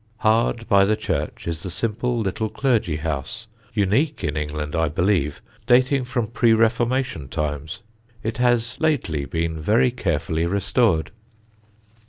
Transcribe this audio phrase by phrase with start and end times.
[0.17, 5.43] Hard by the church is the simple little clergy house unique in England, I believe
[5.67, 7.81] dating from pre Reformation times.
[8.23, 11.11] It has lately been very carefully restored.